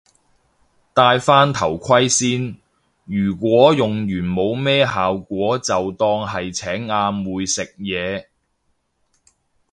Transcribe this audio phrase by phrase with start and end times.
[0.95, 2.57] 戴返頭盔先，
[3.05, 8.25] 如果用完冇咩效果就當係請阿妹食嘢